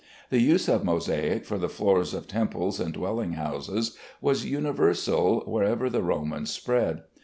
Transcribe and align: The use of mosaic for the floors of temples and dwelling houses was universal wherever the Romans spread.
The 0.31 0.41
use 0.41 0.67
of 0.67 0.83
mosaic 0.83 1.45
for 1.45 1.59
the 1.59 1.69
floors 1.69 2.15
of 2.15 2.27
temples 2.27 2.79
and 2.79 2.91
dwelling 2.91 3.33
houses 3.33 3.95
was 4.19 4.43
universal 4.47 5.41
wherever 5.41 5.91
the 5.91 6.01
Romans 6.01 6.49
spread. 6.49 7.03